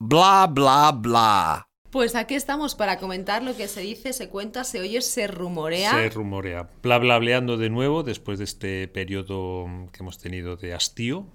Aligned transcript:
Bla, 0.00 0.46
bla, 0.46 0.92
bla. 0.92 1.68
Pues 1.90 2.14
aquí 2.14 2.36
estamos 2.36 2.76
para 2.76 2.98
comentar 2.98 3.42
lo 3.42 3.56
que 3.56 3.66
se 3.66 3.80
dice, 3.80 4.12
se 4.12 4.28
cuenta, 4.28 4.62
se 4.62 4.80
oye, 4.80 5.00
se 5.00 5.26
rumorea. 5.26 5.90
Se 5.90 6.10
rumorea. 6.10 6.70
Bla, 6.82 6.98
bla, 6.98 7.18
bleando 7.18 7.56
de 7.56 7.68
nuevo 7.68 8.04
después 8.04 8.38
de 8.38 8.44
este 8.44 8.86
periodo 8.86 9.66
que 9.92 9.98
hemos 10.00 10.18
tenido 10.18 10.54
de 10.54 10.72
hastío 10.72 11.26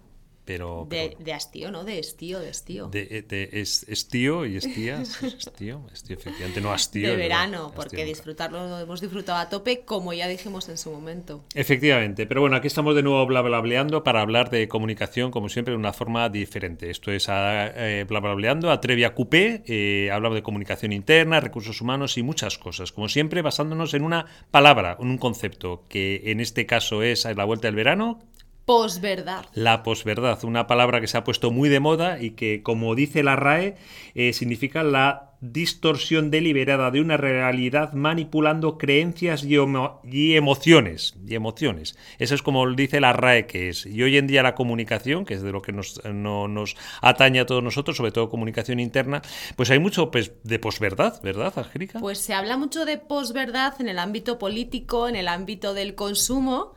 pero, 0.45 0.85
de, 0.89 1.15
de, 1.19 1.33
hastío, 1.33 1.71
¿no? 1.71 1.83
De 1.83 1.99
estío, 1.99 2.39
de 2.39 2.49
estío. 2.49 2.87
De, 2.87 3.07
eh, 3.09 3.21
de 3.21 3.49
es, 3.53 3.85
estío 3.87 4.45
y 4.45 4.57
estías. 4.57 5.21
Estío, 5.23 5.81
estío, 5.93 6.17
efectivamente, 6.17 6.61
no 6.61 6.73
hastío. 6.73 7.09
De 7.09 7.15
verano, 7.15 7.71
porque 7.75 8.05
disfrutarlo 8.05 8.67
lo 8.67 8.79
hemos 8.79 9.01
disfrutado 9.01 9.39
a 9.39 9.49
tope, 9.49 9.81
como 9.85 10.13
ya 10.13 10.27
dijimos 10.27 10.67
en 10.69 10.77
su 10.77 10.91
momento. 10.91 11.43
Efectivamente, 11.53 12.25
pero 12.25 12.41
bueno, 12.41 12.55
aquí 12.55 12.67
estamos 12.67 12.95
de 12.95 13.03
nuevo 13.03 13.25
blablableando 13.25 14.03
para 14.03 14.21
hablar 14.21 14.49
de 14.49 14.67
comunicación, 14.67 15.31
como 15.31 15.49
siempre, 15.49 15.71
de 15.71 15.77
una 15.77 15.93
forma 15.93 16.29
diferente. 16.29 16.89
Esto 16.89 17.11
es 17.11 17.29
a, 17.29 17.67
eh, 17.67 18.03
blablableando, 18.03 18.71
Atrevia 18.71 19.13
Coupé, 19.13 19.63
eh, 19.65 20.09
hablamos 20.11 20.35
de 20.35 20.43
comunicación 20.43 20.91
interna, 20.91 21.39
recursos 21.39 21.79
humanos 21.81 22.17
y 22.17 22.23
muchas 22.23 22.57
cosas. 22.57 22.91
Como 22.91 23.07
siempre, 23.07 23.41
basándonos 23.41 23.93
en 23.93 24.03
una 24.03 24.25
palabra, 24.51 24.97
en 24.99 25.07
un 25.07 25.17
concepto, 25.17 25.83
que 25.87 26.21
en 26.25 26.39
este 26.39 26.65
caso 26.65 27.03
es 27.03 27.25
a 27.25 27.33
la 27.33 27.45
vuelta 27.45 27.67
del 27.67 27.75
verano, 27.75 28.19
Posverdad. 28.65 29.45
La 29.53 29.83
posverdad, 29.83 30.43
una 30.45 30.67
palabra 30.67 31.01
que 31.01 31.07
se 31.07 31.17
ha 31.17 31.25
puesto 31.25 31.51
muy 31.51 31.67
de 31.67 31.81
moda 31.81 32.21
y 32.21 32.31
que, 32.31 32.63
como 32.63 32.95
dice 32.95 33.21
la 33.21 33.35
RAE, 33.35 33.75
eh, 34.15 34.31
significa 34.31 34.83
la 34.83 35.33
distorsión 35.41 36.31
deliberada 36.31 36.89
de 36.89 37.01
una 37.01 37.17
realidad 37.17 37.91
manipulando 37.91 38.77
creencias 38.77 39.43
y, 39.43 39.55
emociones. 39.55 41.15
Y 41.27 41.35
emociones. 41.35 41.97
Eso 42.17 42.35
es 42.35 42.41
como 42.41 42.71
dice 42.71 43.01
la 43.01 43.11
RAE 43.11 43.47
que 43.47 43.67
es. 43.67 43.85
Y 43.85 44.01
hoy 44.01 44.15
en 44.15 44.27
día 44.27 44.41
la 44.43 44.55
comunicación, 44.55 45.25
que 45.25 45.33
es 45.33 45.41
de 45.41 45.51
lo 45.51 45.61
que 45.61 45.73
nos, 45.73 46.01
nos 46.05 46.77
atañe 47.01 47.41
a 47.41 47.45
todos 47.45 47.61
nosotros, 47.61 47.97
sobre 47.97 48.13
todo 48.13 48.29
comunicación 48.29 48.79
interna, 48.79 49.21
pues 49.57 49.69
hay 49.71 49.79
mucho 49.79 50.09
pues, 50.09 50.31
de 50.43 50.59
posverdad, 50.59 51.21
¿verdad, 51.21 51.51
Angélica? 51.57 51.99
Pues 51.99 52.19
se 52.19 52.33
habla 52.33 52.55
mucho 52.55 52.85
de 52.85 52.97
posverdad 52.97 53.73
en 53.81 53.89
el 53.89 53.99
ámbito 53.99 54.39
político, 54.39 55.09
en 55.09 55.17
el 55.17 55.27
ámbito 55.27 55.73
del 55.73 55.95
consumo 55.95 56.73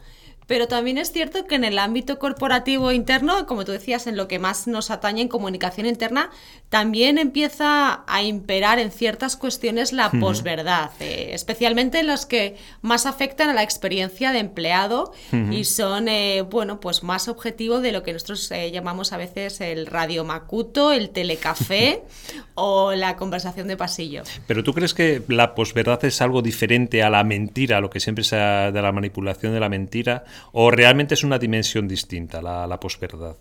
pero 0.46 0.68
también 0.68 0.98
es 0.98 1.12
cierto 1.12 1.46
que 1.46 1.56
en 1.56 1.64
el 1.64 1.78
ámbito 1.78 2.18
corporativo 2.18 2.92
interno, 2.92 3.46
como 3.46 3.64
tú 3.64 3.72
decías, 3.72 4.06
en 4.06 4.16
lo 4.16 4.28
que 4.28 4.38
más 4.38 4.66
nos 4.66 4.90
atañe 4.90 5.22
en 5.22 5.28
comunicación 5.28 5.86
interna, 5.86 6.30
también 6.68 7.18
empieza 7.18 8.04
a 8.06 8.22
imperar 8.22 8.78
en 8.78 8.90
ciertas 8.90 9.36
cuestiones 9.36 9.92
la 9.92 10.10
posverdad, 10.10 10.90
eh, 11.00 11.30
especialmente 11.32 12.00
en 12.00 12.06
las 12.06 12.26
que 12.26 12.56
más 12.82 13.06
afectan 13.06 13.50
a 13.50 13.54
la 13.54 13.62
experiencia 13.62 14.32
de 14.32 14.38
empleado 14.38 15.12
y 15.50 15.64
son, 15.64 16.08
eh, 16.08 16.42
bueno, 16.42 16.80
pues 16.80 17.02
más 17.02 17.28
objetivo 17.28 17.80
de 17.80 17.92
lo 17.92 18.02
que 18.02 18.12
nosotros 18.12 18.50
eh, 18.52 18.70
llamamos 18.70 19.12
a 19.12 19.16
veces 19.16 19.60
el 19.60 19.86
radio 19.86 20.24
macuto, 20.24 20.92
el 20.92 21.10
telecafé 21.10 22.02
o 22.54 22.92
la 22.92 23.16
conversación 23.16 23.68
de 23.68 23.76
pasillo. 23.76 24.22
Pero 24.46 24.62
tú 24.62 24.72
crees 24.72 24.94
que 24.94 25.22
la 25.28 25.54
posverdad 25.54 26.04
es 26.04 26.20
algo 26.22 26.42
diferente 26.42 27.02
a 27.02 27.10
la 27.10 27.24
mentira, 27.24 27.80
lo 27.80 27.90
que 27.90 28.00
siempre 28.00 28.24
se 28.24 28.36
ha 28.36 28.70
de 28.70 28.82
la 28.82 28.92
manipulación 28.92 29.52
de 29.52 29.60
la 29.60 29.68
mentira? 29.68 30.24
¿O 30.52 30.70
realmente 30.70 31.14
es 31.14 31.24
una 31.24 31.38
dimensión 31.38 31.88
distinta 31.88 32.40
la, 32.42 32.66
la 32.66 32.80
posverdad? 32.80 33.36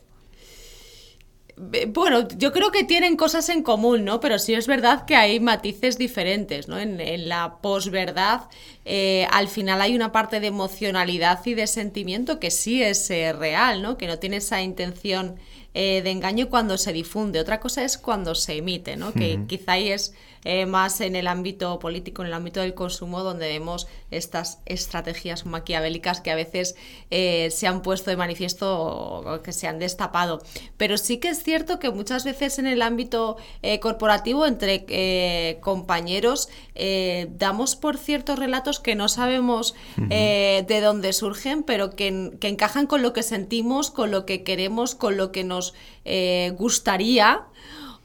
Bueno, 1.57 2.27
yo 2.37 2.51
creo 2.51 2.69
que 2.71 2.83
tienen 2.83 3.15
cosas 3.15 3.47
en 3.47 3.63
común, 3.63 4.03
¿no? 4.03 4.19
Pero 4.19 4.39
sí 4.39 4.53
es 4.53 4.67
verdad 4.67 5.05
que 5.05 5.15
hay 5.15 5.39
matices 5.39 5.97
diferentes, 5.97 6.67
¿no? 6.67 6.77
En, 6.77 7.29
la 7.29 7.59
posverdad, 7.61 8.49
eh, 8.83 9.25
al 9.31 9.47
final 9.47 9.81
hay 9.81 9.95
una 9.95 10.11
parte 10.11 10.41
de 10.41 10.47
emocionalidad 10.47 11.45
y 11.45 11.53
de 11.53 11.65
sentimiento 11.67 12.41
que 12.41 12.51
sí 12.51 12.83
es 12.83 13.09
eh, 13.09 13.31
real, 13.31 13.81
¿no? 13.81 13.97
Que 13.97 14.07
no 14.07 14.19
tiene 14.19 14.37
esa 14.37 14.61
intención 14.61 15.37
eh, 15.73 16.01
de 16.03 16.11
engaño 16.11 16.49
cuando 16.49 16.77
se 16.77 16.91
difunde. 16.91 17.39
Otra 17.39 17.61
cosa 17.61 17.85
es 17.85 17.97
cuando 17.97 18.35
se 18.35 18.57
emite, 18.57 18.97
¿no? 18.97 19.13
Que 19.13 19.39
quizá 19.47 19.73
ahí 19.73 19.89
es 19.91 20.13
eh, 20.47 20.67
más 20.67 21.01
en 21.01 21.15
el 21.15 21.25
ámbito 21.25 21.79
político, 21.79 22.21
en 22.21 22.27
el 22.27 22.35
ámbito 22.35 22.59
del 22.59 22.75
consumo, 22.75 23.23
donde 23.23 23.47
vemos 23.47 23.87
estas 24.11 24.59
estrategias 24.67 25.47
maquiavélicas 25.47 26.21
que 26.21 26.29
a 26.29 26.35
veces 26.35 26.75
eh, 27.09 27.49
se 27.49 27.65
han 27.65 27.81
puesto 27.81 28.11
de 28.11 28.17
manifiesto 28.17 28.79
o 28.79 29.41
que 29.41 29.51
se 29.51 29.67
han 29.67 29.79
destapado. 29.79 30.43
Pero 30.77 30.99
sí 30.99 31.17
que 31.17 31.29
es 31.29 31.41
cierto 31.41 31.79
que 31.79 31.89
muchas 31.89 32.25
veces 32.25 32.59
en 32.59 32.67
el 32.67 32.83
ámbito 32.83 33.37
eh, 33.63 33.79
corporativo, 33.79 34.45
entre 34.45 34.85
compañeros, 35.61 36.49
damos 37.29 37.75
por 37.75 37.97
ciertos 37.97 38.37
relatos 38.37 38.79
que 38.79 38.93
no 38.93 39.07
sabemos 39.07 39.73
de 39.97 40.81
dónde 40.83 41.13
surgen, 41.13 41.63
pero 41.63 41.95
que, 41.95 42.33
que 42.39 42.49
encajan 42.49 42.85
con 42.85 43.01
lo 43.01 43.13
que 43.13 43.23
sentimos, 43.23 43.89
con 43.89 44.11
lo 44.11 44.27
que 44.27 44.43
queremos, 44.43 44.93
con 44.93 45.17
lo 45.17 45.31
que 45.31 45.43
nos 45.43 45.73
gustaría 46.55 47.47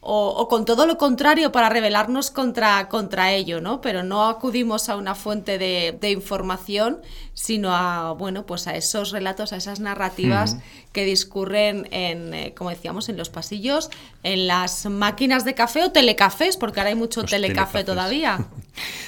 o, 0.00 0.48
con 0.48 0.64
todo 0.64 0.86
lo 0.86 0.96
contrario 0.96 1.52
para 1.52 1.68
rebelarnos 1.68 2.30
contra, 2.30 2.88
contra 2.88 3.32
ello, 3.32 3.60
¿no? 3.60 3.80
Pero 3.80 4.02
no 4.02 4.24
acudimos 4.28 4.88
a 4.88 4.96
una 4.96 5.14
fuente 5.14 5.58
de, 5.58 5.96
de 6.00 6.10
información, 6.10 7.00
sino 7.40 7.74
a, 7.74 8.12
bueno, 8.12 8.44
pues 8.44 8.66
a 8.66 8.76
esos 8.76 9.12
relatos, 9.12 9.54
a 9.54 9.56
esas 9.56 9.80
narrativas 9.80 10.58
que 10.92 11.06
discurren 11.06 11.88
en, 11.90 12.34
eh, 12.34 12.52
como 12.54 12.68
decíamos, 12.68 13.08
en 13.08 13.16
los 13.16 13.30
pasillos, 13.30 13.88
en 14.22 14.46
las 14.46 14.84
máquinas 14.84 15.46
de 15.46 15.54
café 15.54 15.84
o 15.84 15.90
telecafés, 15.90 16.58
porque 16.58 16.80
ahora 16.80 16.90
hay 16.90 16.96
mucho 16.96 17.24
telecafé 17.24 17.82
todavía. 17.82 18.46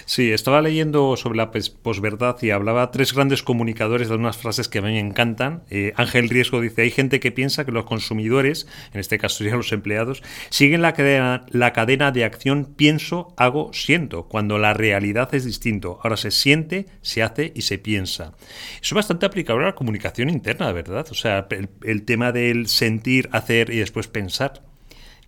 Sí, 0.04 0.32
estaba 0.32 0.60
leyendo 0.60 1.16
sobre 1.16 1.38
la 1.38 1.50
posverdad 1.50 2.37
y 2.42 2.50
hablaba 2.50 2.91
tres 2.91 3.15
grandes 3.15 3.42
comunicadores 3.42 4.09
de 4.09 4.16
unas 4.16 4.37
frases 4.37 4.69
que 4.69 4.78
a 4.78 4.82
mí 4.82 4.92
me 4.92 4.98
encantan. 4.98 5.62
Eh, 5.71 5.92
Ángel 5.97 6.28
Riesgo 6.28 6.60
dice, 6.60 6.82
hay 6.82 6.91
gente 6.91 7.21
que 7.21 7.32
piensa 7.32 7.65
que 7.65 7.72
los 7.72 7.84
consumidores, 7.84 8.66
en 8.92 9.00
este 9.00 9.19
caso 9.19 9.38
serían 9.38 9.59
los 9.59 9.72
empleados, 9.72 10.22
siguen 10.50 10.82
la 10.82 10.92
cadena, 10.92 11.47
la 11.50 11.72
cadena 11.72 12.10
de 12.10 12.25
acción 12.25 12.75
pienso, 12.76 13.32
hago, 13.37 13.72
siento, 13.72 14.25
cuando 14.25 14.59
la 14.59 14.75
realidad 14.75 15.34
es 15.34 15.44
distinto. 15.44 16.00
Ahora 16.03 16.16
se 16.16 16.32
siente, 16.32 16.87
se 17.00 17.22
hace 17.22 17.53
y 17.54 17.62
se 17.62 17.78
piensa. 17.78 18.22
Eso 18.31 18.81
es 18.81 18.93
bastante 18.93 19.27
aplicable 19.27 19.65
a 19.65 19.69
la 19.69 19.75
comunicación 19.75 20.31
interna, 20.31 20.71
¿verdad? 20.72 21.06
O 21.10 21.15
sea, 21.15 21.47
el 21.83 22.05
tema 22.05 22.33
del 22.33 22.69
sentir, 22.69 23.28
hacer 23.33 23.71
y 23.71 23.78
después 23.78 24.09
pensar. 24.09 24.72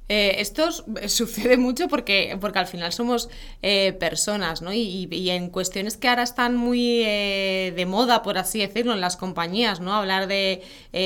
Eh, 0.09 0.37
esto 0.41 0.69
sucede 1.09 1.57
mucho 1.57 1.89
porque, 1.89 2.37
porque 2.41 2.59
al 2.59 2.67
final 2.67 2.93
somos 2.93 3.31
eh, 3.63 3.95
personas, 3.95 4.61
¿no? 4.61 4.73
Y, 4.73 5.09
en 5.31 5.49
cuestiones 5.49 5.97
que 5.97 6.09
ahora 6.09 6.23
están 6.23 6.57
muy 6.57 7.03
eh, 7.03 7.73
de 7.75 7.87
moda, 7.87 8.23
por 8.23 8.37
así 8.37 8.59
decirlo, 8.59 8.93
en 8.93 9.01
las 9.01 9.17
compañías, 9.17 9.81
¿no? 9.81 9.95
Hablar 9.95 10.27
de, 10.27 10.63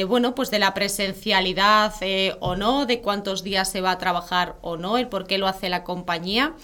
bueno, 0.08 0.34
pues 0.34 0.50
de 0.50 0.58
la 0.58 0.74
presencialidad 0.74 1.94
o 2.40 2.56
no, 2.56 2.86
de 2.86 3.00
cuántos 3.00 3.42
días 3.44 3.70
se 3.70 3.80
va 3.80 3.92
a 3.92 3.98
trabajar 3.98 4.56
o 4.60 4.76
no, 4.76 4.98
el 4.98 5.08
por 5.08 5.26
qué 5.26 5.38
lo 5.38 5.46
hace 5.46 5.68
la 5.68 5.84
compañía. 5.84 6.54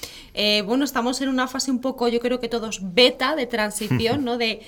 bueno, 0.65 0.84
estamos 0.84 1.21
en 1.21 1.28
una 1.28 1.47
fase 1.47 1.71
un 1.71 1.81
poco, 1.81 2.09
yo 2.09 2.19
creo 2.21 2.41
que 2.41 2.49
todos 2.49 2.81
beta 2.83 3.37
de 3.37 3.47
transición, 3.47 4.25
¿no? 4.25 4.37
De 4.37 4.61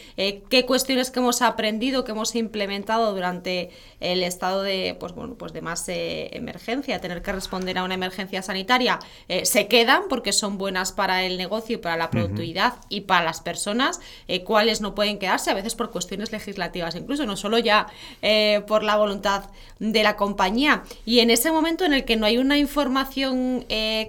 qué 0.49 0.65
cuestiones 0.67 1.11
que 1.11 1.19
hemos 1.19 1.43
aprendido, 1.43 2.05
que 2.05 2.13
hemos 2.13 2.35
implementado 2.37 3.13
durante 3.13 3.71
el 4.01 4.23
estado 4.23 4.63
de, 4.63 4.97
pues 4.99 5.13
bueno, 5.13 5.35
pues 5.35 5.53
de 5.53 5.63
más 5.63 5.85
emergencia, 5.89 7.01
tener 7.01 7.23
que 7.23 7.33
responder 7.33 7.56
a 7.57 7.85
una 7.85 7.95
emergencia 7.95 8.43
sanitaria 8.43 8.99
eh, 9.29 9.47
se 9.47 9.67
quedan 9.67 10.03
porque 10.09 10.33
son 10.33 10.59
buenas 10.59 10.93
para 10.93 11.25
el 11.25 11.37
negocio 11.37 11.77
y 11.77 11.79
para 11.79 11.97
la 11.97 12.11
productividad 12.11 12.75
y 12.89 13.03
para 13.03 13.25
las 13.25 13.41
personas, 13.41 14.01
eh, 14.29 14.45
cuáles 14.45 14.81
no 14.81 14.95
pueden 14.95 15.19
quedarse, 15.19 15.51
a 15.51 15.55
veces 15.55 15.75
por 15.75 15.91
cuestiones 15.91 16.33
legislativas, 16.33 16.95
incluso 16.95 17.27
no 17.27 17.37
solo 17.37 17.59
ya 17.59 17.87
eh, 18.23 18.63
por 18.67 18.83
la 18.83 18.97
voluntad 18.97 19.45
de 19.79 20.03
la 20.03 20.17
compañía. 20.17 20.85
Y 21.05 21.21
en 21.21 21.31
ese 21.31 21.51
momento 21.51 21.85
en 21.85 21.93
el 21.93 22.05
que 22.05 22.17
no 22.17 22.27
hay 22.27 22.39
una 22.39 22.59
información 22.59 23.67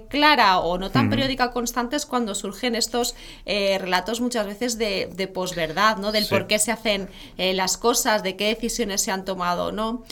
clara 0.08 0.58
o 0.58 0.78
no 0.78 0.90
tan 0.90 1.10
periódica 1.10 1.50
constante 1.50 1.96
es 1.96 2.06
cuando 2.06 2.34
surgen 2.34 2.74
estos 2.74 3.14
relatos 3.44 4.20
muchas 4.20 4.46
veces 4.46 4.78
de, 4.78 5.30
posverdad, 5.32 5.98
¿no? 5.98 6.12
del 6.12 6.26
por 6.26 6.46
qué 6.46 6.58
se 6.58 6.72
hacen 6.72 7.08
las 7.36 7.76
cosas, 7.76 8.22
de 8.22 8.36
qué 8.36 8.46
decisiones 8.46 9.02
se 9.02 9.10
han 9.10 9.24
tomado, 9.24 9.72
¿no? 9.72 10.04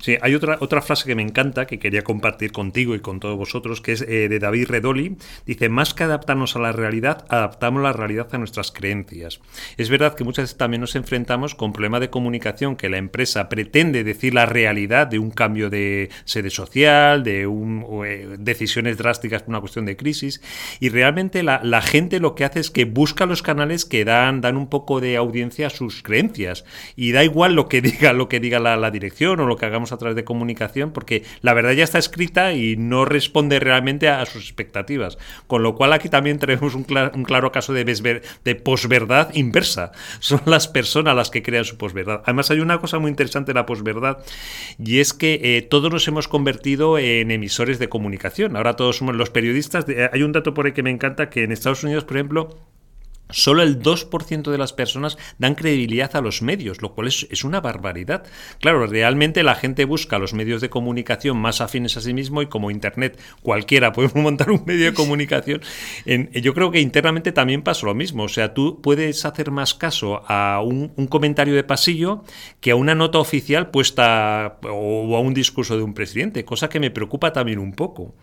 Sí, 0.00 0.16
hay 0.22 0.34
otra, 0.34 0.56
otra 0.60 0.80
frase 0.80 1.06
que 1.06 1.14
me 1.14 1.22
encanta, 1.22 1.66
que 1.66 1.78
quería 1.78 2.02
compartir 2.02 2.52
contigo 2.52 2.94
y 2.94 3.00
con 3.00 3.20
todos 3.20 3.36
vosotros, 3.36 3.82
que 3.82 3.92
es 3.92 4.02
eh, 4.02 4.28
de 4.28 4.38
David 4.38 4.68
Redoli. 4.68 5.16
Dice, 5.44 5.68
más 5.68 5.92
que 5.92 6.04
adaptarnos 6.04 6.56
a 6.56 6.58
la 6.58 6.72
realidad, 6.72 7.26
adaptamos 7.28 7.82
la 7.82 7.92
realidad 7.92 8.28
a 8.32 8.38
nuestras 8.38 8.72
creencias. 8.72 9.40
Es 9.76 9.90
verdad 9.90 10.14
que 10.14 10.24
muchas 10.24 10.44
veces 10.44 10.56
también 10.56 10.80
nos 10.80 10.96
enfrentamos 10.96 11.54
con 11.54 11.74
problemas 11.74 12.00
de 12.00 12.08
comunicación 12.08 12.76
que 12.76 12.88
la 12.88 12.96
empresa 12.96 13.50
pretende 13.50 14.02
decir 14.02 14.32
la 14.32 14.46
realidad 14.46 15.06
de 15.06 15.18
un 15.18 15.30
cambio 15.30 15.68
de 15.68 16.08
sede 16.24 16.48
social, 16.48 17.22
de 17.22 17.42
eh, 17.42 18.36
decisiones 18.38 18.96
drásticas 18.96 19.42
por 19.42 19.50
una 19.50 19.60
cuestión 19.60 19.84
de 19.84 19.98
crisis, 19.98 20.40
y 20.80 20.88
realmente 20.88 21.42
la, 21.42 21.60
gente 21.82 22.20
lo 22.20 22.34
que 22.34 22.44
hace 22.44 22.60
es 22.60 22.70
que 22.70 22.84
busca 22.86 23.26
los 23.26 23.42
canales 23.42 23.84
que 23.84 24.04
dan, 24.04 24.40
dan 24.40 24.56
un 24.56 24.68
poco 24.68 25.00
de 25.00 25.16
audiencia 25.16 25.66
a 25.66 25.70
sus 25.70 26.02
creencias, 26.02 26.64
y 26.96 27.12
da 27.12 27.22
igual 27.22 27.54
lo 27.54 27.68
que 27.68 27.82
diga, 27.82 28.14
lo 28.14 28.30
que 28.30 28.40
diga 28.40 28.58
la 28.60 28.90
dirección 28.90 29.40
o 29.40 29.46
lo 29.46 29.56
que 29.56 29.66
hagamos 29.66 29.89
a 29.92 29.98
través 29.98 30.16
de 30.16 30.24
comunicación, 30.24 30.92
porque 30.92 31.24
la 31.42 31.54
verdad 31.54 31.72
ya 31.72 31.84
está 31.84 31.98
escrita 31.98 32.52
y 32.52 32.76
no 32.76 33.04
responde 33.04 33.60
realmente 33.60 34.08
a, 34.08 34.24
sus 34.26 34.44
expectativas. 34.44 35.18
Con 35.46 35.62
lo 35.62 35.74
cual 35.74 35.92
aquí 35.92 36.08
también 36.08 36.38
tenemos 36.38 36.74
un, 36.74 36.84
claro 36.84 37.52
caso 37.52 37.72
de, 37.72 37.84
de 38.44 38.54
posverdad 38.54 39.34
inversa. 39.34 39.92
Son 40.20 40.40
las 40.46 40.68
personas 40.68 41.16
las 41.16 41.30
que 41.30 41.42
crean 41.42 41.64
su 41.64 41.76
posverdad. 41.76 42.22
Además 42.24 42.50
hay 42.50 42.60
una 42.60 42.78
cosa 42.78 42.98
muy 42.98 43.10
interesante 43.10 43.52
en 43.52 43.56
la 43.56 43.66
posverdad 43.66 44.18
y 44.78 45.00
es 45.00 45.12
que 45.12 45.40
eh, 45.42 45.62
todos 45.62 45.92
nos 45.92 46.06
hemos 46.08 46.28
convertido 46.28 46.98
en 46.98 47.30
emisores 47.30 47.78
de 47.78 47.88
comunicación. 47.88 48.56
Ahora 48.56 48.76
todos 48.76 48.98
somos 48.98 49.14
los 49.16 49.30
periodistas. 49.30 49.86
Hay 50.12 50.22
un 50.22 50.32
dato 50.32 50.54
por 50.54 50.66
ahí 50.66 50.72
que 50.72 50.82
me 50.82 50.90
encanta 50.90 51.30
que 51.30 51.44
en 51.44 51.52
Estados 51.52 51.84
Unidos, 51.84 52.04
por 52.04 52.16
ejemplo, 52.16 52.58
Solo 53.32 53.62
el 53.62 53.82
2% 53.82 54.50
de 54.50 54.58
las 54.58 54.72
personas 54.72 55.18
dan 55.38 55.54
credibilidad 55.54 56.14
a 56.16 56.20
los 56.20 56.42
medios, 56.42 56.82
lo 56.82 56.94
cual 56.94 57.08
es, 57.08 57.44
una 57.44 57.60
barbaridad. 57.60 58.24
Claro, 58.60 58.86
realmente 58.86 59.42
la 59.42 59.54
gente 59.54 59.84
busca 59.84 60.18
los 60.18 60.34
medios 60.34 60.60
de 60.60 60.70
comunicación 60.70 61.36
más 61.36 61.60
afines 61.60 61.96
a 61.96 62.00
sí 62.00 62.12
mismo 62.14 62.42
y 62.42 62.46
como 62.46 62.70
Internet 62.70 63.18
cualquiera 63.42 63.92
puede 63.94 64.10
montar 64.20 64.50
un 64.50 64.64
medio 64.66 64.86
de 64.86 64.94
comunicación, 64.94 65.60
yo 66.32 66.54
creo 66.54 66.70
que 66.70 66.80
internamente 66.80 67.32
también 67.32 67.62
pasa 67.62 67.86
lo 67.86 67.94
mismo. 67.94 68.24
O 68.24 68.28
sea, 68.28 68.54
tú 68.54 68.80
puedes 68.80 69.24
hacer 69.24 69.50
más 69.50 69.74
caso 69.74 70.22
a 70.26 70.60
un, 70.62 70.88
comentario 71.08 71.54
de 71.54 71.64
pasillo 71.64 72.24
que 72.60 72.70
a 72.70 72.76
una 72.76 72.94
nota 72.94 73.18
oficial 73.18 73.70
puesta 73.70 74.58
o 74.62 75.16
a 75.16 75.20
un 75.20 75.34
discurso 75.34 75.76
de 75.76 75.82
un 75.82 75.94
presidente, 75.94 76.44
cosa 76.44 76.68
que 76.68 76.80
me 76.80 76.90
preocupa 76.90 77.32
también 77.32 77.58
un 77.58 77.72
poco. 77.72 78.14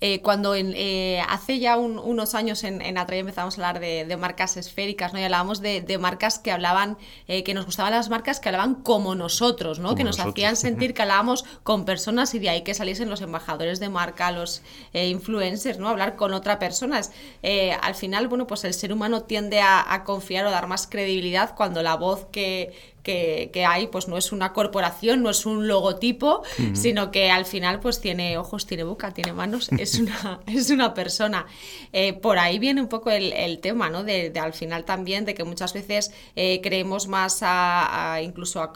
Eh, 0.00 0.20
cuando 0.20 0.54
eh, 0.54 1.22
hace 1.28 1.60
ya 1.60 1.76
unos 1.78 2.34
años 2.34 2.64
en, 2.64 2.82
en 2.82 2.98
empezamos 2.98 3.58
a 3.58 3.68
hablar 3.68 3.80
de, 3.80 4.16
marcas 4.16 4.56
esféricas, 4.56 5.12
¿no? 5.12 5.20
Y 5.20 5.22
hablábamos 5.22 5.60
de, 5.60 5.98
marcas 5.98 6.38
que 6.38 6.52
hablaban, 6.52 6.98
eh, 7.28 7.42
que 7.44 7.54
nos 7.54 7.64
gustaban 7.64 7.92
las 7.92 8.10
marcas 8.10 8.40
que 8.40 8.48
hablaban 8.48 8.74
como 8.74 9.14
nosotros, 9.14 9.78
¿no? 9.78 9.94
que 9.94 10.04
nos 10.04 10.18
hacían 10.20 10.56
sentir 10.56 10.94
que 10.94 11.02
hablábamos 11.02 11.44
con 11.62 11.84
personas 11.84 12.34
y 12.34 12.38
de 12.38 12.50
ahí 12.50 12.62
que 12.62 12.74
saliesen 12.74 13.08
los 13.08 13.22
embajadores 13.22 13.80
de 13.80 13.88
marca, 13.88 14.30
los 14.30 14.62
influencers, 14.92 15.78
¿no? 15.78 15.88
Hablar 15.88 16.16
con 16.16 16.34
otra 16.34 16.58
persona. 16.58 17.00
al 17.82 17.94
final, 17.94 18.28
bueno, 18.28 18.46
pues 18.46 18.64
el 18.64 18.74
ser 18.74 18.92
humano 18.92 19.22
tiende 19.22 19.60
a 19.60 20.02
confiar 20.04 20.44
o 20.46 20.50
dar 20.50 20.66
más 20.66 20.86
credibilidad 20.86 21.54
cuando 21.54 21.82
la 21.82 21.94
voz 21.94 22.26
que 22.30 22.93
que, 23.04 23.66
hay, 23.68 23.86
pues 23.88 24.08
no 24.08 24.16
es 24.16 24.32
una 24.32 24.52
corporación, 24.52 25.22
no 25.22 25.30
es 25.30 25.44
un 25.46 25.68
logotipo, 25.68 26.42
sino 26.72 27.10
que 27.10 27.30
al 27.30 27.44
final 27.44 27.78
pues 27.80 28.00
tiene 28.00 28.38
ojos, 28.38 28.66
tiene 28.66 28.82
boca, 28.82 29.12
tiene 29.12 29.32
manos, 29.32 29.70
es 29.78 29.98
una, 30.00 30.40
es 30.46 30.70
una 30.70 30.94
persona. 30.94 31.46
Eh, 31.92 32.14
por 32.14 32.38
ahí 32.38 32.58
viene 32.58 32.80
un 32.80 32.88
poco 32.88 33.10
el, 33.10 33.58
tema, 33.60 33.90
¿no? 33.90 34.02
De, 34.02 34.32
al 34.40 34.54
final 34.54 34.84
también 34.84 35.24
de 35.24 35.34
que 35.34 35.44
muchas 35.44 35.74
veces 35.74 36.12
eh, 36.34 36.60
creemos 36.62 37.06
más 37.06 37.40
a, 37.42 38.20
incluso 38.22 38.62
a, 38.62 38.72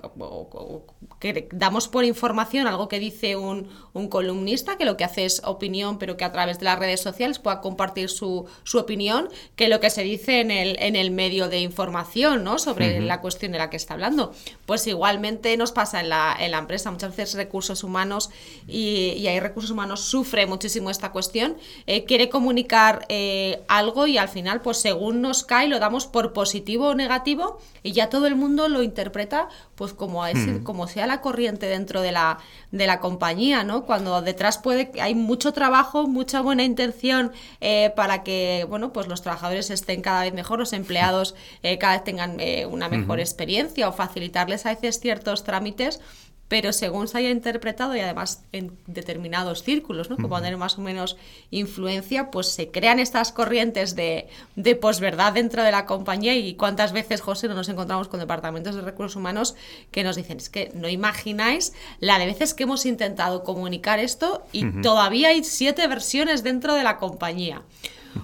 que 1.19 1.49
damos 1.53 1.89
por 1.89 2.05
información 2.05 2.67
algo 2.67 2.89
que 2.89 2.99
dice 3.01 3.37
un, 3.37 3.69
columnista, 4.11 4.77
que 4.77 4.85
lo 4.85 4.97
que 4.97 5.03
hace 5.03 5.25
es 5.25 5.43
opinión, 5.45 5.99
pero 5.99 6.17
que 6.17 6.25
a 6.25 6.31
través 6.31 6.61
de 6.61 6.67
las 6.67 6.79
redes 6.79 7.01
sociales 7.01 7.41
pueda 7.41 7.61
compartir 7.61 8.11
su, 8.11 8.47
opinión, 8.75 9.29
que 9.57 9.69
lo 9.69 9.81
que 9.81 9.91
se 9.91 10.05
dice 10.05 10.41
en 10.41 10.53
el, 10.53 10.77
en 10.79 10.95
el 10.95 11.11
medio 11.11 11.49
de 11.49 11.59
información, 11.59 12.45
¿no? 12.45 12.61
Sobre 12.61 13.01
la 13.01 13.21
cuestión 13.21 13.51
de 13.51 13.59
la 13.59 13.71
que 13.71 13.77
está 13.77 13.95
hablando. 13.95 14.18
Pues 14.67 14.87
igualmente 14.87 15.57
nos 15.57 15.73
pasa 15.73 16.01
en 16.01 16.09
la, 16.09 16.37
en 16.39 16.51
la 16.51 16.59
empresa, 16.59 16.91
muchas 16.91 17.17
veces 17.17 17.35
recursos 17.35 17.85
humanos 17.85 18.31
y, 18.67 19.15
y 19.17 19.27
hay 19.29 19.41
recursos 19.41 19.71
humanos 19.71 20.01
sufre 20.01 20.47
muchísimo 20.47 20.91
esta 20.91 21.13
cuestión, 21.13 21.57
eh, 21.87 22.05
quiere 22.05 22.29
comunicar 22.29 23.07
eh, 23.09 23.63
algo 23.69 24.07
y 24.07 24.19
al 24.19 24.29
final, 24.29 24.61
pues 24.61 24.79
según 24.79 25.21
nos 25.21 25.45
cae, 25.45 25.69
lo 25.69 25.79
damos 25.79 26.07
por 26.07 26.33
positivo 26.33 26.89
o 26.89 26.95
negativo 26.95 27.59
y 27.83 27.93
ya 27.93 28.09
todo 28.09 28.27
el 28.27 28.37
mundo 28.37 28.69
lo 28.69 28.83
interpreta 28.83 29.49
pues 29.75 29.93
como, 29.93 30.27
es, 30.27 30.39
como 30.65 30.89
sea 30.89 31.07
la 31.07 31.21
corriente 31.21 31.67
dentro 31.67 32.03
de 32.03 32.11
la, 32.11 32.39
de 32.73 32.87
la 32.89 32.99
compañía, 32.99 33.63
¿no? 33.63 33.85
Cuando 33.85 34.21
detrás 34.23 34.59
puede 34.59 34.91
hay 35.01 35.15
mucho 35.15 35.53
trabajo, 35.53 36.09
mucha 36.09 36.41
buena 36.41 36.65
intención 36.65 37.31
eh, 37.61 37.93
para 37.95 38.25
que, 38.25 38.67
bueno, 38.69 38.93
pues 38.93 39.07
los 39.07 39.23
trabajadores 39.23 39.71
estén 39.71 40.03
cada 40.03 40.23
vez 40.23 40.35
mejor, 40.35 40.59
los 40.59 40.73
empleados 40.73 41.37
cada 41.79 41.95
vez 41.95 42.05
tengan 42.05 42.39
una 42.71 42.89
mejor 42.89 43.21
experiencia 43.21 43.89
o 43.89 43.93
facilitarles 44.09 44.67
a 44.67 44.71
veces 44.71 45.01
ciertos 45.01 45.45
trámites, 45.45 46.01
pero 46.49 46.73
según 46.73 47.09
se 47.09 47.19
haya 47.19 47.31
interpretado 47.31 47.95
y 47.95 48.01
además 48.01 48.43
en 48.53 48.77
determinados 48.87 49.63
círculos, 49.63 50.09
¿no? 50.09 50.17
que 50.17 50.27
pueden 50.27 50.45
tener 50.45 50.59
más 50.59 50.79
o 50.79 50.81
menos 50.81 51.17
influencia, 51.51 52.31
pues 52.31 52.49
se 52.49 52.71
crean 52.71 52.99
estas 52.99 53.33
corrientes 53.33 53.95
de, 53.95 54.29
de 54.57 54.75
posverdad 54.75 55.35
dentro 55.35 55.63
de 55.63 55.71
la 55.71 55.85
compañía 55.85 56.35
y 56.35 56.55
cuántas 56.55 56.93
veces, 56.93 57.21
José, 57.21 57.49
no 57.49 57.55
nos 57.55 57.69
encontramos 57.69 58.09
con 58.09 58.19
departamentos 58.19 58.75
de 58.75 58.81
recursos 58.81 59.17
humanos 59.17 59.55
que 59.91 60.03
nos 60.03 60.17
dicen, 60.17 60.39
es 60.39 60.49
que 60.49 60.73
no 60.75 60.89
imagináis 60.89 61.75
la 62.01 62.19
de 62.19 62.27
veces 62.27 62.55
que 62.55 62.63
hemos 62.63 62.87
intentado 62.87 63.45
comunicar 63.45 63.99
esto 63.99 64.47
y 64.51 64.65
todavía 64.81 65.29
hay 65.29 65.45
siete 65.45 65.87
versiones 65.87 66.43
dentro 66.43 66.75
de 66.75 66.83
la 66.83 66.97
compañía. 66.97 67.63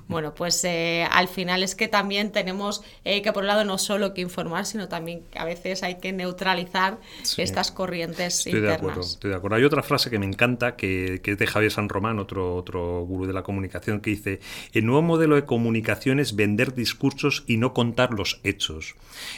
Bueno, 0.08 0.34
pues 0.34 0.64
eh, 0.64 1.06
al 1.10 1.28
final 1.28 1.62
es 1.62 1.74
que 1.74 1.88
también 1.88 2.32
tenemos 2.32 2.82
eh, 3.04 3.22
que 3.22 3.32
por 3.32 3.42
un 3.42 3.48
lado 3.48 3.64
no 3.64 3.78
solo 3.78 4.14
que 4.14 4.20
informar, 4.20 4.66
sino 4.66 4.88
también 4.88 5.24
que 5.30 5.38
a 5.38 5.44
veces 5.44 5.82
hay 5.82 5.96
que 5.96 6.12
neutralizar 6.12 6.98
estas 7.36 7.70
corrientes 7.70 8.38
estoy 8.38 8.52
internas. 8.52 8.70
De 8.70 8.76
acuerdo, 8.76 9.00
estoy 9.00 9.30
de 9.30 9.36
acuerdo. 9.36 9.56
Hay 9.56 9.64
otra 9.64 9.82
frase 9.82 10.10
que 10.10 10.18
me 10.18 10.26
encanta, 10.26 10.76
que, 10.76 11.20
es 11.24 11.38
de 11.38 11.46
Javier 11.46 11.72
San 11.72 11.88
Román, 11.88 12.18
otro, 12.18 12.56
otro 12.56 13.04
gurú 13.04 13.26
de 13.26 13.32
la 13.32 13.42
comunicación, 13.42 14.00
que 14.00 14.10
dice, 14.10 14.40
el 14.72 14.86
nuevo 14.86 15.02
modelo 15.02 15.34
de 15.36 15.44
comunicación 15.44 16.20
es 16.20 16.36
vender 16.36 16.74
discursos 16.74 17.44
y 17.46 17.56
no 17.56 17.72
contar 17.72 18.12
los 18.12 18.40
hechos. 18.44 18.94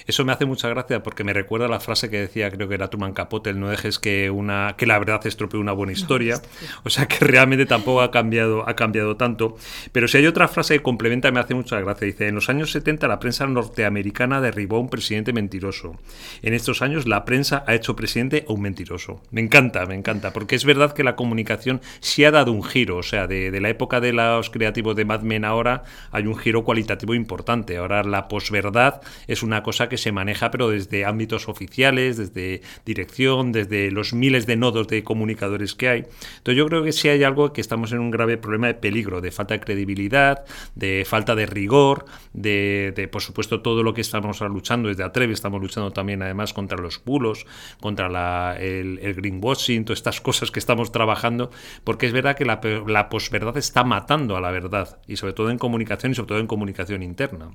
Eso 0.07 0.25
me 0.25 0.33
hace 0.33 0.47
mucha 0.47 0.69
gracia 0.69 1.03
porque 1.03 1.25
me 1.25 1.33
recuerda 1.33 1.67
a 1.67 1.69
la 1.69 1.81
frase 1.81 2.11
que 2.11 2.21
decía, 2.21 2.51
creo 2.51 2.69
que 2.69 2.75
era 2.75 2.89
Truman 2.89 3.13
Capote, 3.13 3.51
el 3.51 3.61
no 3.61 3.69
dejes 3.69 3.99
que, 3.99 4.31
una, 4.31 4.75
que 4.77 4.87
la 4.87 4.99
verdad 4.99 5.27
estropee 5.27 5.61
una 5.61 5.73
buena 5.73 5.93
historia. 5.93 6.41
o 6.85 6.91
sea 6.91 7.07
que 7.07 7.25
realmente 7.25 7.67
tampoco 7.67 8.01
ha 8.01 8.11
cambiado, 8.11 8.69
ha 8.69 8.75
cambiado 8.77 9.17
tanto. 9.17 9.57
Pero 9.93 10.09
si 10.09 10.19
hay 10.19 10.27
otra 10.27 10.46
frase 10.49 10.75
que 10.75 10.83
complementa 10.83 11.31
me 11.31 11.41
hace 11.41 11.55
mucha 11.55 11.81
gracia. 11.81 12.07
Dice, 12.07 12.29
en 12.29 12.35
los 12.35 12.49
años 12.49 12.73
70 12.73 13.09
la 13.09 13.19
prensa 13.19 13.47
norteamericana 13.47 14.41
derribó 14.41 14.77
a 14.77 14.81
un 14.81 14.89
presidente 14.89 15.33
mentiroso. 15.33 15.97
En 16.43 16.55
estos 16.55 16.83
años 16.83 17.07
la 17.07 17.25
prensa 17.25 17.65
ha 17.67 17.75
hecho 17.75 17.97
presidente 17.97 18.45
a 18.49 18.53
un 18.53 18.63
mentiroso. 18.63 19.21
Me 19.31 19.41
encanta, 19.41 19.87
me 19.87 19.95
encanta, 19.95 20.33
porque 20.33 20.57
es 20.57 20.65
verdad 20.65 20.93
que 20.93 21.05
la 21.05 21.17
comunicación 21.17 21.81
sí 22.01 22.25
ha 22.25 22.31
dado 22.31 22.53
un 22.53 22.63
giro. 22.63 22.97
O 22.97 23.03
sea, 23.03 23.27
de, 23.27 23.59
la 23.61 23.69
época 23.69 24.01
de 24.01 24.13
los 24.13 24.51
creativos 24.51 24.97
de 24.97 25.05
Mad 25.05 25.23
Men 25.23 25.45
ahora 25.45 25.85
hay 26.11 26.27
un 26.27 26.37
giro 26.37 26.65
cualitativo 26.65 27.15
importante. 27.15 27.77
Ahora 27.77 28.03
la 28.05 28.29
posverdad 28.29 29.01
es 29.27 29.43
una 29.43 29.63
cosa 29.63 29.89
que 29.89 29.97
se 29.97 30.13
maneja 30.13 30.51
pero 30.51 30.71
desde 30.71 31.05
ámbitos 31.05 31.49
oficiales, 31.49 32.17
desde 32.17 32.63
dirección, 32.85 33.53
desde 33.53 33.91
los 33.91 34.13
miles 34.13 34.47
de 34.47 34.57
nodos 34.57 34.89
de 34.89 35.03
comunicadores 35.03 35.75
que 35.75 35.89
hay. 35.89 35.99
Entonces 36.39 36.57
yo 36.57 36.67
creo 36.67 36.83
que 36.83 36.93
sí 36.93 37.09
hay 37.09 37.25
algo 37.25 37.53
que 37.53 37.61
estamos 37.61 37.93
en 37.93 38.01
un 38.01 38.11
grave 38.11 38.37
problema 38.37 38.67
de 38.67 38.75
peligro, 38.75 39.21
de 39.21 39.31
falta 39.31 39.55
de 39.55 39.61
credibilidad, 39.61 40.26
de 40.75 41.05
falta 41.07 41.35
de 41.35 41.47
rigor, 41.47 42.07
de, 42.33 43.09
por 43.11 43.23
supuesto 43.23 43.63
todo 43.63 43.83
lo 43.83 43.95
que 43.95 44.01
estamos 44.01 44.41
luchando 44.41 44.89
desde 44.89 45.05
Atrevi, 45.05 45.33
estamos 45.33 45.61
luchando 45.61 45.91
también 45.93 46.23
además 46.23 46.53
contra 46.53 46.79
los 46.79 47.03
bulos, 47.05 47.47
contra 47.81 48.09
la, 48.09 48.57
el, 48.59 49.15
greenwashing, 49.15 49.85
todas 49.85 49.99
estas 49.99 50.21
cosas 50.21 50.51
que 50.51 50.59
estamos 50.59 50.93
trabajando, 50.93 51.51
porque 51.85 52.07
es 52.07 52.13
verdad 52.13 52.37
que 52.37 52.45
la, 52.45 52.61
la 52.87 53.09
posverdad 53.09 53.57
está 53.57 53.85
matando 53.85 54.37
a 54.37 54.41
la 54.41 54.51
verdad, 54.51 54.99
y 55.07 55.17
sobre 55.17 55.33
todo 55.33 55.51
en 55.51 55.59
comunicación 55.59 56.13
y 56.13 56.15
sobre 56.15 56.29
todo 56.29 56.39
en 56.39 56.47
comunicación 56.47 57.03
interna. 57.03 57.51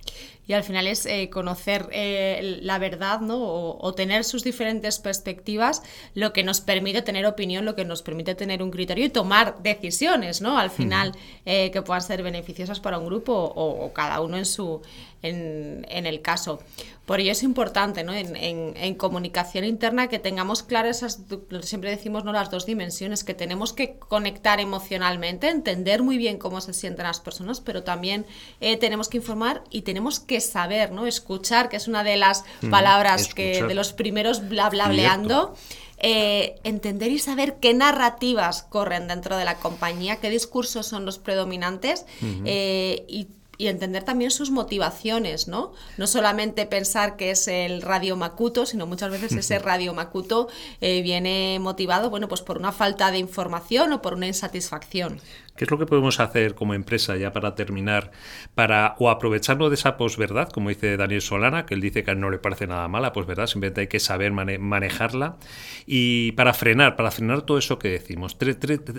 Y 0.48 0.54
al 0.54 0.64
final 0.64 0.88
es 0.88 1.06
eh, 1.06 1.30
conocer 1.30 1.88
eh, 1.92 2.60
la 2.62 2.80
verdad 2.80 3.22
¿no? 3.22 3.38
O, 3.40 3.94
tener 3.94 4.24
sus 4.24 4.44
diferentes 4.44 5.00
perspectivas 5.00 5.84
lo 6.14 6.34
que 6.34 6.44
nos 6.44 6.62
permite 6.62 7.02
tener 7.02 7.26
opinión, 7.26 7.66
lo 7.66 7.76
que 7.76 7.86
nos 7.86 8.02
permite 8.02 8.36
tener 8.36 8.64
un 8.64 8.72
criterio 8.72 9.06
y 9.06 9.10
tomar 9.10 9.62
decisiones, 9.62 10.42
¿no? 10.42 10.58
Al 10.58 10.70
final, 10.70 11.14
eh, 11.46 11.72
que 11.72 11.82
puedan 11.82 12.02
ser 12.02 12.24
beneficiosas 12.24 12.61
para 12.80 12.98
un 12.98 13.06
grupo 13.06 13.34
o, 13.34 13.92
cada 13.94 14.22
uno 14.22 14.38
en 14.38 14.46
su 14.46 14.82
en, 15.24 16.06
el 16.06 16.22
caso. 16.22 16.60
Por 17.06 17.20
ello 17.20 17.32
es 17.32 17.44
importante 17.44 18.04
¿no? 18.04 18.14
en, 18.14 18.96
comunicación 18.96 19.66
interna 19.66 20.08
que 20.08 20.20
tengamos 20.20 20.64
claras 20.64 20.98
esas, 20.98 21.20
siempre 21.62 21.90
decimos 21.90 22.24
¿no? 22.24 22.32
las 22.32 22.50
dos 22.50 22.66
dimensiones, 22.66 23.24
que 23.24 23.34
tenemos 23.34 23.74
que 23.74 23.96
conectar 24.00 24.60
emocionalmente, 24.60 25.50
entender 25.50 26.04
muy 26.04 26.18
bien 26.18 26.38
cómo 26.38 26.62
se 26.62 26.74
sienten 26.74 27.06
las 27.06 27.20
personas, 27.20 27.62
pero 27.62 27.84
también 27.84 28.26
eh, 28.62 28.78
tenemos 28.78 29.10
que 29.10 29.18
informar 29.18 29.64
y 29.70 29.82
tenemos 29.82 30.20
que 30.20 30.42
saber, 30.42 30.92
¿no? 30.92 31.06
escuchar, 31.06 31.70
que 31.70 31.78
es 31.78 31.88
una 31.88 32.04
de 32.04 32.18
las 32.18 32.44
palabras 32.70 33.34
que 33.34 33.64
de 33.64 33.76
los 33.76 33.94
primeros 33.94 34.48
bla 34.48 34.70
bla 34.70 34.88
bleando. 34.88 35.56
Eh, 36.04 36.60
entender 36.64 37.12
y 37.12 37.20
saber 37.20 37.58
qué 37.62 37.76
narrativas 37.76 38.64
corren 38.64 39.08
dentro 39.08 39.38
de 39.38 39.46
la 39.46 39.58
compañía, 39.58 40.16
qué 40.16 40.32
discursos 40.32 40.88
son 40.88 41.06
los 41.06 41.20
predominantes 41.20 42.06
eh, 42.46 43.06
y 43.08 43.28
y 43.62 43.68
entender 43.68 44.04
también 44.04 44.32
sus 44.32 44.50
motivaciones, 44.50 45.48
¿no? 45.48 45.72
No 45.98 46.08
solamente 46.08 46.66
pensar 46.66 47.16
que 47.16 47.30
es 47.30 47.48
el 47.48 47.84
radio 47.84 48.16
Macuto, 48.16 48.66
sino 48.66 48.88
muchas 48.88 49.12
veces 49.12 49.34
ese 49.34 49.60
radio 49.60 49.94
Macuto 49.94 50.48
eh, 50.82 51.04
viene 51.04 51.60
motivado, 51.62 52.10
bueno, 52.10 52.28
pues 52.28 52.42
por 52.42 52.58
una 52.58 52.72
falta 52.72 53.12
de 53.12 53.20
información 53.20 53.94
o 53.94 54.02
por 54.02 54.16
una 54.16 54.26
insatisfacción. 54.26 55.22
¿Qué 55.56 55.66
es 55.66 55.72
lo 55.72 55.78
que 55.78 55.86
podemos 55.86 56.20
hacer 56.20 56.56
como 56.56 56.74
empresa, 56.74 57.18
ya 57.18 57.32
para 57.32 57.56
terminar, 57.56 58.12
para 58.56 58.96
o 59.00 59.10
aprovecharnos 59.10 59.70
de 59.70 59.76
esa 59.76 59.98
posverdad, 59.98 60.50
como 60.50 60.70
dice 60.70 60.98
Daniel 60.98 61.22
Solana, 61.22 61.66
que 61.66 61.74
él 61.74 61.82
dice 61.82 62.04
que 62.04 62.16
no 62.16 62.30
le 62.30 62.40
parece 62.40 62.68
nada 62.68 62.88
mala, 62.88 63.14
pues 63.14 63.28
verdad, 63.28 63.48
simplemente 63.48 63.82
hay 63.82 63.88
que 63.88 64.00
saber 64.00 64.32
manejarla, 64.32 65.38
y 65.86 66.32
para 66.34 66.54
frenar, 66.54 66.96
para 66.96 67.12
frenar 67.12 67.44
todo 67.44 67.58
eso 67.58 67.78
que 67.78 67.90
decimos? 67.90 68.38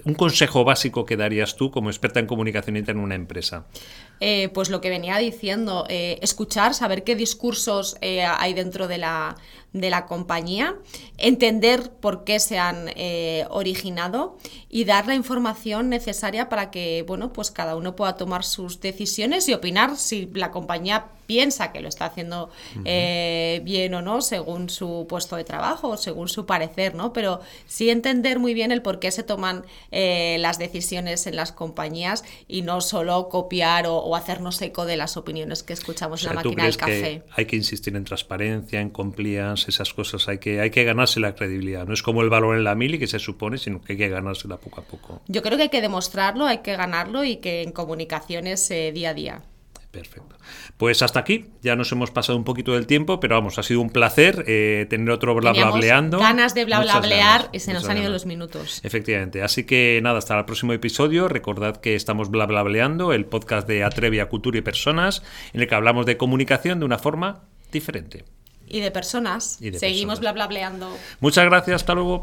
un 0.05 0.15
consejo 0.15 0.65
básico 0.65 1.05
que 1.05 1.17
darías 1.17 1.57
tú 1.57 1.71
como 1.71 1.91
experta 1.91 2.21
en 2.21 2.27
comunicación 2.27 2.77
interna 2.77 3.01
en 3.01 3.05
una 3.05 3.15
empresa. 3.15 3.67
Eh, 4.21 4.51
pues 4.55 4.71
lo 4.71 4.81
que 4.81 4.91
venía 4.91 5.19
diciendo, 5.19 5.85
eh, 5.89 6.19
escuchar, 6.23 6.75
saber 6.75 7.03
qué 7.03 7.17
discursos 7.17 7.97
eh, 8.01 8.23
hay 8.23 8.55
dentro 8.55 8.87
de 8.87 8.99
la, 8.99 9.37
de 9.73 9.91
la 9.91 10.07
compañía, 10.07 10.77
entender 11.17 11.91
por 11.93 12.25
qué 12.25 12.41
se 12.41 12.59
han 12.59 12.91
originado 13.51 14.37
y 14.69 14.85
dar 14.85 15.07
la 15.07 15.15
información 15.15 15.89
necesaria 15.89 16.49
para 16.49 16.71
que 16.71 17.05
bueno, 17.07 17.33
pues 17.33 17.51
cada 17.51 17.77
uno 17.77 17.97
pueda 17.97 18.17
tomar 18.17 18.45
sus 18.45 18.81
decisiones 18.81 19.49
y 19.49 19.55
opinar 19.55 19.97
si 19.97 20.27
la 20.35 20.51
compañía 20.51 21.07
piensa 21.33 21.73
que 21.73 21.81
lo 21.81 21.89
está 21.89 22.07
haciendo 22.07 22.51
bien 22.85 23.95
o 23.95 24.03
no 24.03 24.21
según 24.21 24.69
su 24.69 25.07
puesto 25.09 25.37
de 25.37 25.45
trabajo 25.45 25.89
o 25.89 25.97
según 25.97 26.29
su 26.29 26.45
parecer, 26.45 26.95
¿no? 26.95 27.13
Pero 27.13 27.41
sí 27.67 27.89
entender 27.89 28.39
muy 28.39 28.53
bien 28.53 28.71
el 28.71 28.83
por 28.83 28.99
qué 28.99 29.11
se 29.11 29.23
toman 29.23 29.65
las 29.91 30.59
decisiones 30.59 31.27
en 31.27 31.37
las 31.37 31.53
compañías 31.53 32.25
y 32.49 32.63
no 32.63 32.81
solo 32.81 33.29
copiar 33.29 33.87
o 33.87 34.15
hacernos 34.15 34.61
eco 34.61 34.85
de 34.85 34.97
las 34.97 35.17
opiniones 35.17 35.63
que 35.63 35.73
escuchamos 35.73 36.23
en 36.23 36.31
la 36.31 36.35
máquina 36.35 36.65
del 36.65 36.77
café. 36.77 37.23
hay 37.35 37.47
que 37.47 37.57
insistir 37.57 37.97
en 37.97 38.05
transparencia, 38.05 38.81
en 38.81 38.91
compliance, 38.91 39.71
esas 39.71 39.93
cosas, 39.95 40.29
hay 40.29 40.39
que, 40.39 40.61
hay 40.61 40.71
que 40.71 40.85
ganarse 40.85 41.21
la 41.21 41.35
credibilidad. 41.35 41.87
No 41.87 41.95
es 41.95 42.03
como 42.03 42.23
el 42.23 42.31
valor 42.31 42.57
en 42.57 42.65
la 42.65 42.75
mili 42.75 42.99
que 42.99 43.07
se 43.07 43.19
supone, 43.19 43.59
sino 43.59 43.81
que 43.81 43.93
hay 43.93 43.99
que 43.99 44.09
ganársela 44.09 44.59
poco 44.59 44.81
a 44.81 44.85
poco. 44.85 45.23
Yo 45.29 45.43
creo 45.43 45.57
que 45.57 45.65
hay 45.65 45.69
que 45.69 45.81
demostrarlo, 45.81 46.47
hay 46.47 46.59
que 46.59 46.77
ganarlo 46.77 47.25
y 47.25 47.37
que 47.37 47.63
en 47.63 47.73
comunicaciones 47.73 48.71
eh, 48.71 48.93
día 48.93 49.11
a 49.11 49.15
día. 49.15 49.43
Perfecto. 49.93 50.37
Pues 50.79 51.03
hasta 51.03 51.21
aquí, 51.21 51.51
ya 51.61 51.77
nos 51.77 51.93
hemos 51.93 52.11
pasado 52.11 52.39
un 52.39 52.45
poquito 52.45 52.73
del 52.73 52.87
tiempo, 52.87 53.21
pero 53.21 53.35
vamos, 53.35 53.59
ha 53.59 53.63
sido 53.63 53.83
un 53.83 53.91
placer 53.91 54.43
eh, 54.49 54.87
tener 54.89 55.11
otro 55.11 55.35
bla 55.35 55.53
bla 55.53 55.71
bleando. 55.71 56.19
ganas 56.19 56.55
de 56.55 56.65
bla 56.65 56.81
bla 56.81 56.99
blear 56.99 57.51
y 57.53 57.61
se 57.61 57.75
nos 57.75 57.87
han 57.89 57.99
ido 57.99 58.11
los 58.11 58.25
minutos. 58.25 58.81
Efectivamente, 58.85 59.43
así 59.43 59.65
que 59.65 60.01
nada, 60.03 60.19
hasta 60.19 60.39
el 60.39 60.47
próximo 60.47 60.73
episodio. 60.73 61.29
Recordad 61.29 61.77
que 61.77 61.95
estamos 61.95 62.31
bla 62.31 62.47
bla 62.47 62.63
bleando, 62.63 63.13
el 63.13 63.27
podcast 63.27 63.69
de 63.69 63.85
Atrevia 63.85 64.31
Cultura 64.31 64.57
y 64.57 64.63
Personas, 64.63 65.23
en 65.53 65.61
el 65.61 65.69
que 65.69 65.75
hablamos 65.75 66.07
de 66.07 66.17
comunicación 66.17 66.79
de 66.79 66.87
una 66.87 66.99
forma 66.99 67.43
diferente. 67.71 68.25
Y 68.67 68.81
de 68.81 68.91
personas. 68.91 69.59
Seguimos 69.75 70.21
bla 70.21 70.33
bla 70.33 70.47
bleando. 70.47 70.97
Muchas 71.21 71.45
gracias, 71.45 71.83
hasta 71.83 71.93
luego. 71.93 72.23